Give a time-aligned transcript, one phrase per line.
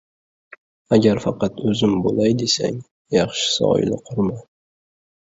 [0.95, 2.79] Agar faqat o‘zim bo‘lay desang,
[3.17, 4.39] yaxshisi oila qurma.